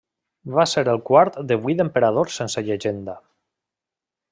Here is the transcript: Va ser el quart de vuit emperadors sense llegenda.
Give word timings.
Va 0.59 0.63
ser 0.71 0.83
el 0.93 1.01
quart 1.09 1.37
de 1.51 1.59
vuit 1.67 1.85
emperadors 1.85 2.41
sense 2.41 2.65
llegenda. 2.71 3.19